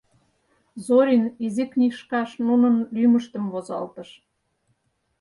Зорин 0.85 1.23
изи 1.45 1.65
книжкаш 1.71 2.29
нунын 2.47 2.75
лӱмыштым 2.95 3.43
возалтыш. 3.53 4.09